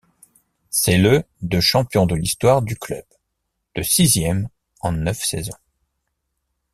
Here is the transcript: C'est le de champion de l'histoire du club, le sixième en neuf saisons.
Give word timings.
C'est 0.71 0.97
le 0.97 1.23
de 1.43 1.59
champion 1.59 2.07
de 2.07 2.15
l'histoire 2.15 2.63
du 2.63 2.75
club, 2.75 3.05
le 3.75 3.83
sixième 3.83 4.49
en 4.79 4.93
neuf 4.93 5.23
saisons. 5.23 5.53